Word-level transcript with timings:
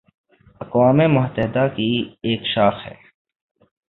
اقوام 0.61 0.97
متحدہ 1.15 1.65
کی 1.75 1.89
ایک 2.23 2.41
شاخ 2.53 2.75
ہے 2.85 2.95